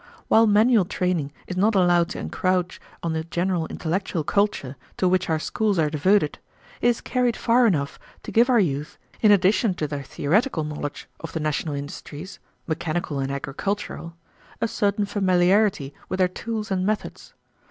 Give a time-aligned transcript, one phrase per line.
[0.29, 5.29] While manual training is not allowed to encroach on the general intellectual culture to which
[5.29, 6.39] our schools are devoted,
[6.81, 11.07] it is carried far enough to give our youth, in addition to their theoretical knowledge
[11.19, 14.15] of the national industries, mechanical and agricultural,
[14.59, 17.35] a certain familiarity with their tools and methods.